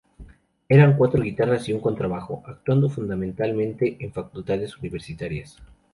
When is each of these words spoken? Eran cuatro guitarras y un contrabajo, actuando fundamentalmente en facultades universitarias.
Eran 0.67 0.97
cuatro 0.97 1.21
guitarras 1.21 1.69
y 1.69 1.73
un 1.73 1.79
contrabajo, 1.79 2.41
actuando 2.47 2.89
fundamentalmente 2.89 3.97
en 3.99 4.11
facultades 4.11 4.75
universitarias. 4.79 5.57